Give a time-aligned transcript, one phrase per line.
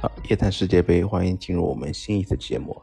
[0.00, 2.80] 好，夜谈世界杯，欢迎进入我们新一次节目。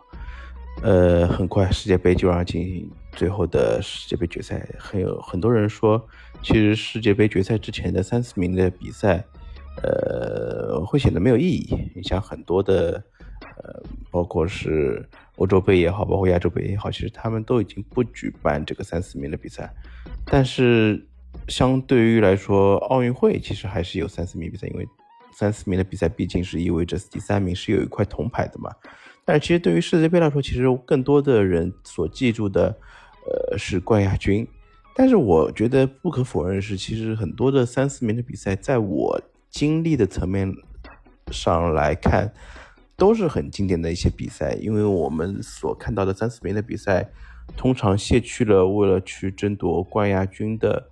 [0.83, 6.06] 呃，很快世界杯就要进行最后的世界杯决赛，很有很多人说，
[6.43, 9.23] 其实世界杯决赛之前的三四名的比赛，
[9.81, 11.89] 呃，会显得没有意义。
[11.95, 13.01] 你像很多的，
[13.63, 15.07] 呃，包括是
[15.38, 19.73] 欧洲杯也好，包括亚洲杯也好，其实他们都已经不举办这个三四名的比赛。
[20.25, 21.07] 但是
[21.47, 24.86] 相对于来说，奥运会其实还是有三四名比赛，因为。
[25.38, 28.71] 三四名的比赛毕竟是意味着第三名是有一块铜牌的嘛，
[29.25, 32.67] 但是其实对于世界杯来说，其实更多的人所记住的，
[33.27, 34.48] 呃，是冠亚军。
[34.95, 40.49] 但是我觉得不可否认是，其实很多的三四名的比赛，在我经历的层面
[41.31, 42.33] 上来看，
[42.95, 44.53] 都是很经典的一些比赛。
[44.61, 47.09] 因为我们所看到的三四名的比赛，
[47.58, 50.89] 通常卸去了为了去争夺冠亚军的，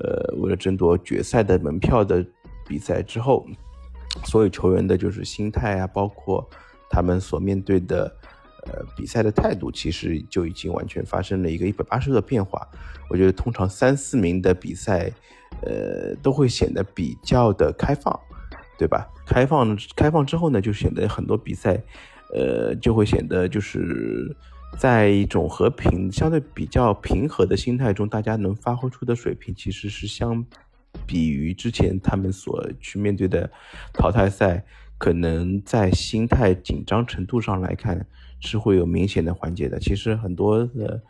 [0.00, 2.22] 呃，为了争夺决赛的门票的
[2.66, 3.46] 比赛之后。
[4.24, 6.48] 所有球员的就是心态啊，包括
[6.90, 8.04] 他们所面对的
[8.66, 12.66] 呃比赛的态度，其实就已经完全发生了一个一百八十度的变化。
[13.08, 15.10] 我觉得通常三四名的比赛，
[15.62, 18.18] 呃，都会显得比较的开放，
[18.78, 19.08] 对吧？
[19.26, 21.82] 开放开放之后呢，就显得很多比赛，
[22.34, 24.36] 呃，就会显得就是
[24.78, 30.44] 在一种和平、相对比较平和的心态中，大家能发挥出的水平其实是相。
[31.06, 33.50] 比于之前他们所去面对的
[33.92, 34.64] 淘汰赛，
[34.98, 38.06] 可能在心态紧张程度上来看
[38.40, 39.78] 是会有明显的缓解的。
[39.78, 41.02] 其实很多的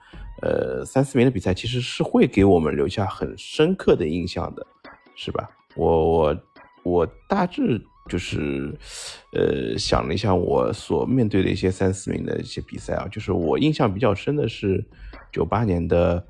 [0.42, 4.66] 呃三四名的比赛，其实是会给我们留下很深刻的印象的，
[5.16, 5.48] 是吧？
[5.74, 6.42] 我我
[6.84, 8.72] 我大致就是
[9.32, 14.84] 呃想了一下我所面对的一些三四名的一些比赛啊，就是我印象比较深的是
[15.32, 16.24] 九八年的。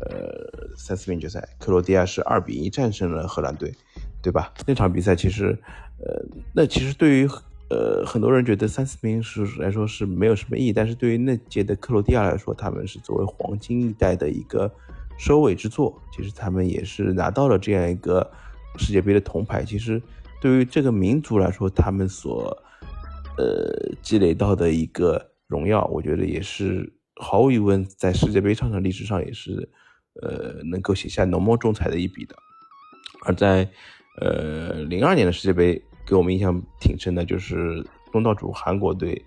[0.00, 3.72] 呃，三四名决赛，克罗地亚是二比一战胜了荷兰队，
[4.22, 4.52] 对吧？
[4.66, 5.56] 那场比赛其实，
[5.98, 7.28] 呃，那其实对于
[7.70, 14.70] 呃很多人觉得三四名是来说是没有什么意义，但是对于那届的克罗地亚来说，他们是作为黄金一代的一个
[15.16, 15.98] 收尾之作。
[16.12, 18.30] 其实他们也是拿到了这样一个
[18.76, 19.64] 世界杯的铜牌。
[19.64, 20.02] 其实
[20.40, 22.56] 对于这个民族来说，他们所
[23.38, 29.70] 呃积累到的一个荣耀，我觉得也是毫无疑问在世界杯上的历史上也是。
[30.22, 32.36] 呃，能够写下浓墨重彩的一笔的。
[33.26, 33.68] 而在
[34.20, 39.20] 呃零二年的世界杯，给我们印象挺深的，就是东道主韩国队，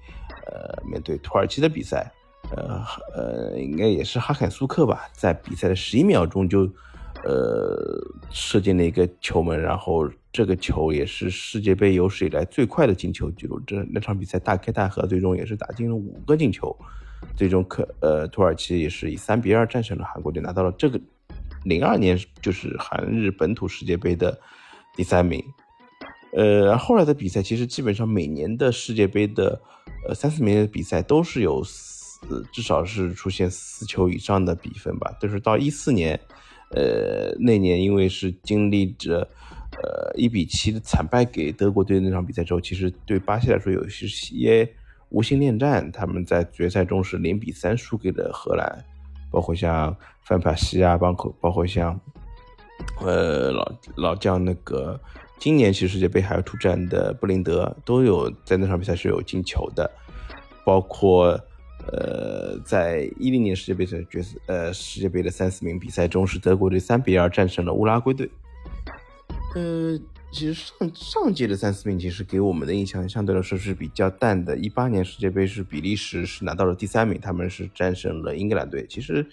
[0.45, 2.09] 呃面对土耳其的比赛，
[2.55, 2.81] 呃
[3.13, 6.61] 呃应该也是哈坎苏克吧，在比赛的十一秒钟就
[7.25, 13.59] 呃射进了一个球门，然后这个球也是世界杯有史以来最快的进球记录。
[13.67, 16.73] 这那场比赛大开大合，最终也是打进了五个进球。
[17.37, 20.99] 最终，克呃土耳其也是以三比二战胜了韩国队，拿到了这个
[21.65, 24.37] 零二年就是韩日本土世界杯的
[24.95, 25.43] 第三名。
[26.33, 29.61] 呃，后来的比赛其实基本上每年的世界杯的
[30.07, 35.15] 呃三四名的比赛都是有四，至少是出现四球以上的比分吧。
[35.21, 36.19] 就是到一四年，
[36.71, 39.19] 呃那年因为是经历着
[39.83, 44.67] 呃一比七的惨败给德国队那场比赛之后，其实对巴西来说有一些。
[45.09, 48.83] 无心恋战，他们在决赛中是零比三输给了荷兰，
[49.31, 51.99] 包括像范帕西啊，包括包括像，
[53.01, 54.99] 呃老老将那个
[55.39, 59.89] 今年其实世界杯还要出战的布林德都有在那场比赛是有进球的，
[60.65, 61.39] 包括
[61.91, 68.29] 呃在一零年世界杯的决赛呃世界杯的三四名比赛中是德国队三比二战胜了乌拉圭队，
[69.55, 69.97] 呃。
[70.29, 74.55] 其实上上届的三四名其实给我们的印象相对来说是比较淡的。
[74.57, 78.85] 一八年世界杯是比利时是拿到了第三名，他们是战胜了英格兰队。
[78.87, 79.25] 其实，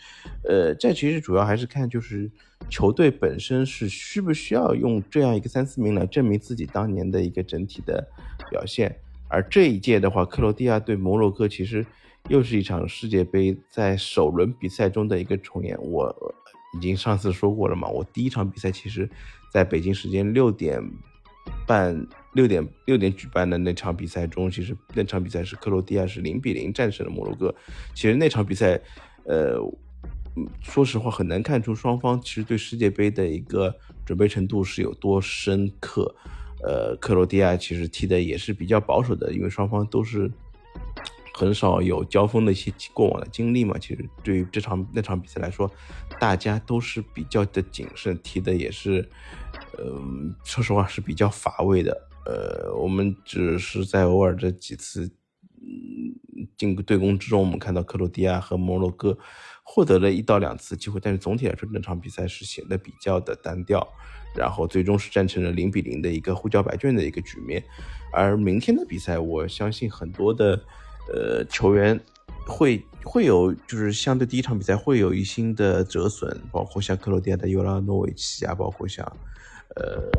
[0.49, 2.31] 呃，这其实主要还是看就是
[2.71, 8.07] 球队本身是需不需要用这样一个三四名来证明自己当年的一个整体的
[8.49, 8.97] 表现。
[9.29, 11.85] 而这一届的话，克罗地亚对摩洛哥其实
[12.29, 15.77] 又是一场世界杯在首轮比赛中的一个重演。
[15.83, 16.35] 我
[16.77, 19.11] 已经上次说过了嘛，我第一场比赛其实。
[19.55, 20.83] 在北京时间六点
[21.65, 27.55] 半、六点六点举办的那场比赛中，其实那场比赛是克罗地亚是零比零战胜了摩洛哥。
[27.95, 28.81] 其实那场比赛，
[29.23, 29.61] 呃，
[30.61, 33.73] 说实话很难看出双方其实对世界杯的一个
[34.05, 36.13] 准备程度是有多深刻。
[36.65, 40.29] 呃，克罗地亚其实踢的也是比较保守的，因为双方都是
[41.33, 43.79] 很少有交锋的一些过往的经历嘛。
[43.79, 45.71] 其实对于这场那场比赛来说，
[46.19, 49.09] 大家都是比较的谨慎，踢的也是。
[49.79, 50.01] 呃，
[50.45, 52.09] 说实话是比较乏味的。
[52.27, 55.05] 呃，我们只是在偶尔这几次，
[55.61, 59.19] 嗯，进对攻之中，我们看到克罗地亚和摩洛哥
[59.63, 63.87] 获得了一到两次机会，但是总体来说，这场比赛是显得比较的单调，
[64.35, 67.63] 然后最终是战成了零比零的一个互交白卷的一个局面。
[68.11, 70.59] 而明天的比赛，我相信很多的
[71.13, 72.01] 呃球员
[72.47, 79.05] 会会有，就是相对第一场比赛会有一新的折损，包括像克罗地亚的尤拉诺维奇啊，包括像
[79.77, 80.11] 呃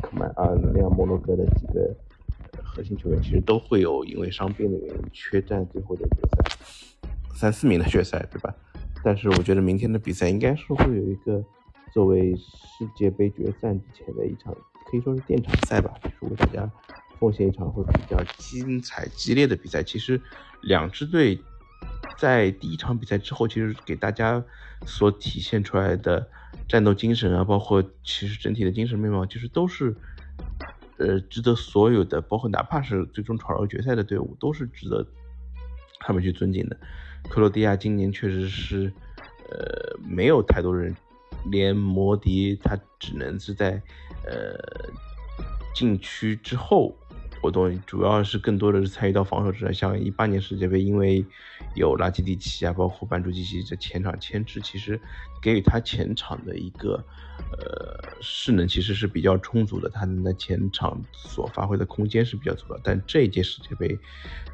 [0.00, 1.94] 科曼啊那样摩洛哥的几个。
[2.62, 8.54] 核心球员其实都会有因为伤病的原因缺战最后的决赛，三四名的决赛，对吧？
[9.02, 11.42] 但是我觉得明天的比赛应该是会有一个
[11.92, 14.54] 作为世界杯决赛之前的一场，
[14.90, 16.70] 可以说是垫场赛吧，就是为大家
[17.18, 19.82] 奉献一场会比较精彩激烈的比赛。
[19.82, 20.20] 其实
[20.62, 21.38] 两支队
[22.18, 24.42] 在第一场比赛之后，其实给大家
[24.84, 26.28] 所体现出来的
[26.68, 29.94] 战斗精神啊，包括其实整体的精神面貌，其实都是。
[30.98, 35.06] 呃，值得所有的，包括哪怕是最终闯入决赛的队伍，都是值得
[36.00, 36.76] 他们去尊敬的。
[37.28, 38.90] 克罗地亚今年确实是，
[39.50, 40.96] 呃，没有太多人，
[41.50, 43.72] 连摩迪他只能是在
[44.24, 44.58] 呃
[45.74, 46.96] 禁区之后。
[47.46, 51.24] 活动主要是更多的是参与到防守之上，像一八年世界杯，因为
[51.76, 55.00] 有拉基蒂奇啊，包括班朱基奇在前场牵制，其实
[55.40, 56.94] 给予他前场的一个
[57.52, 62.80] 呃势能其实是比较充足的，他能在前场所发挥的空间是比较足的。
[62.82, 63.96] 但这一届世界杯，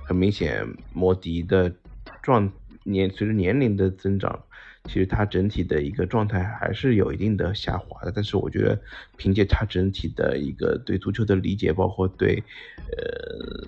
[0.05, 0.63] 很明显，
[0.93, 1.75] 摩迪的
[2.23, 2.53] 状
[2.85, 4.39] 年随着年龄的增长。
[4.85, 8.79] 其实他整体的一个状态还是有一定的下滑的，但是我觉得
[9.17, 12.43] 凭借他整体的一个对足球的理解，包括对
[12.91, 13.65] 呃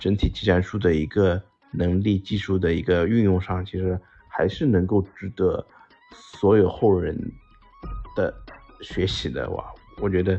[0.00, 1.40] 整体技战术的一个
[1.70, 3.98] 能力、技术的一个运用上，其实
[4.28, 5.64] 还是能够值得
[6.10, 7.16] 所有后人
[8.16, 8.34] 的
[8.82, 9.64] 学习的哇！
[9.98, 10.38] 我觉得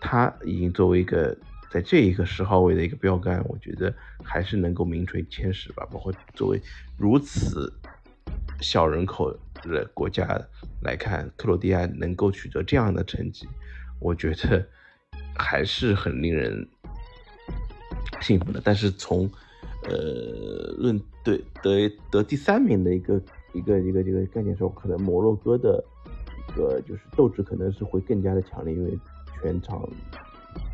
[0.00, 1.36] 他已经作为一个
[1.68, 3.92] 在这一个十号位的一个标杆，我觉得
[4.22, 5.84] 还是能够名垂千史吧。
[5.90, 6.62] 包括作为
[6.96, 7.70] 如此
[8.60, 9.36] 小人口。
[9.70, 10.40] 的国家
[10.82, 13.48] 来看，克罗地亚能够取得这样的成绩，
[14.00, 14.66] 我觉得
[15.36, 16.68] 还是很令人
[18.20, 18.60] 幸福的。
[18.64, 19.30] 但是从
[19.84, 23.22] 呃论对得得第三名的一个
[23.52, 25.82] 一个一个这个概念说，可能摩洛哥的
[26.38, 28.98] 一个就是斗志可能是会更加的强烈，因为
[29.42, 29.88] 全场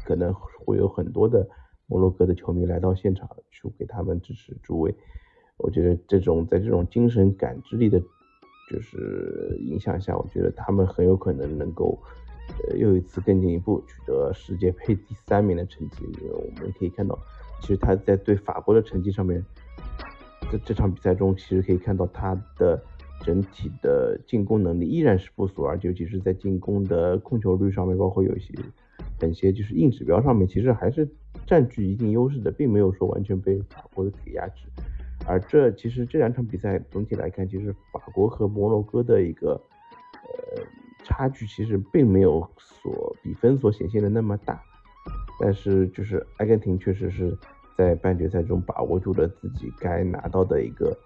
[0.05, 1.49] 可能会有很多的
[1.87, 4.95] 摩洛哥的球迷来到现场去给他们支持助威。
[5.57, 8.01] 我觉得这种在这种精神感知力的。
[8.71, 11.99] 就是影响下，我觉得他们很有可能能够，
[12.69, 16.05] 呃，又一次更进一步取得世界杯第三名的成绩。
[16.23, 17.19] 因为我们可以看到，
[17.61, 19.45] 其实他在对法国的成绩上面，
[20.53, 22.81] 在这场比赛中，其实可以看到他的
[23.25, 28.55] 整体的进攻能力依然是不俗，而尤其是在进攻的控球率上面，包括有一些
[29.19, 31.09] 本些就是硬指标上面，其实还是
[31.45, 34.63] 占据一定优势的，并没有说完全被法国给压制。
[35.31, 39.53] 而这其实这两场比赛总体来看，其实法国和摩洛哥的一个
[40.25, 40.61] 呃
[41.05, 44.61] 差距其实并没有所比分所显现的那么大，
[45.39, 47.33] 但是就是阿根廷确实是
[47.79, 50.99] 在半决赛中把握住了自己该拿到的一个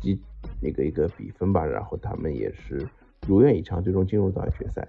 [0.00, 0.16] 一
[0.60, 2.88] 那个一个比分吧，然后他们也是
[3.26, 4.86] 如愿以偿，最终进入到决赛。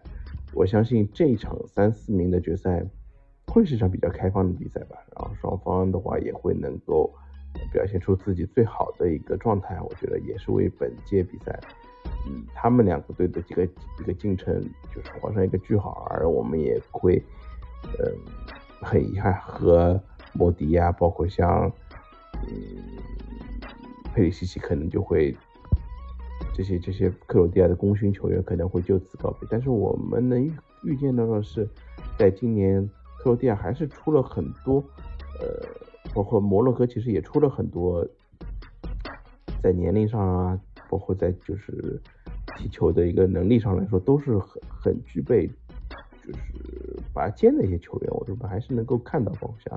[0.54, 2.86] 我相信这一场三四名的决赛
[3.48, 7.12] 会是一场比较开放的比赛吧，然后双方的话也会能够。
[7.72, 11.60] 表现出自己最好的一个状态，我觉得也是为本届比赛，
[12.28, 14.62] 嗯，他们两个队的这个一个进程
[14.94, 17.22] 就是画上一个句号，而我们也会，
[18.00, 18.16] 嗯，
[18.82, 20.00] 很遗憾和
[20.34, 21.72] 莫迪呀，包括像，
[22.48, 22.52] 嗯，
[24.14, 25.36] 佩里西奇可能就会，
[26.54, 30.44] 这些这些克罗地亚的功勋球员可能会就此告别，但是我们能
[30.84, 31.68] 预见到的是，
[32.18, 34.84] 在今年克罗地亚还是出了很多，
[35.40, 35.83] 呃。
[36.14, 38.08] 包括摩洛哥其实也出了很多，
[39.64, 42.00] 在年龄上啊，包括在就是
[42.56, 45.48] 踢球的一个能力上来说，都是很很具备，
[46.22, 48.12] 就是拔尖的一些球员。
[48.14, 49.76] 我觉得还是能够看到，包括像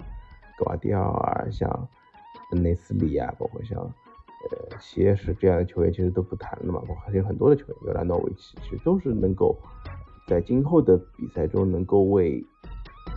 [0.59, 1.89] 格瓦迪奥啊，像
[2.51, 6.81] 内斯里啊，包括像呃谢什这样的球员，其实都不谈了嘛。
[6.81, 9.57] 包括还有很多的球员，尤拉诺维奇，其实都是能够
[10.29, 12.45] 在今后的比赛中能够为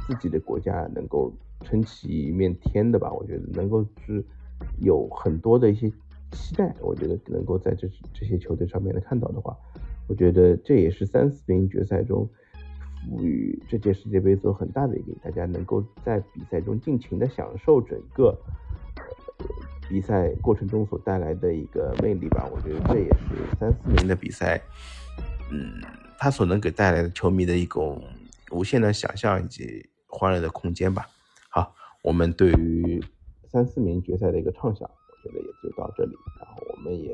[0.08, 1.34] 自己的国家能够。
[1.64, 4.24] 撑起一面天的吧，我觉得能够是
[4.80, 5.90] 有很多的一些
[6.32, 9.56] 期待，我觉得能够在这这些球队上面能看到的话，
[10.08, 12.28] 我觉得这也是三四名决赛中
[13.10, 18.38] 赋予这届世界杯做很大的一个，大家能够在比赛中尽情的享受整个
[19.88, 22.48] 比赛过程中所带来的一个魅力吧。
[22.54, 24.62] 我觉得这也是三四名的比赛，
[25.52, 25.82] 嗯，
[26.18, 28.02] 它所能给带来的球迷的一种
[28.52, 31.08] 无限的想象以及欢乐的空间吧。
[32.02, 33.04] 我们对于
[33.52, 36.16] 三四名决赛的一个畅想，我觉得也就到这里。
[36.40, 37.12] 然后我们也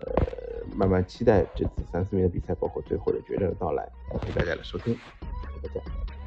[0.00, 3.88] 呃慢慢期待这次三四名的比赛，包括最后的决战的到来。
[4.10, 6.17] 感谢大家的收听，谢谢大家。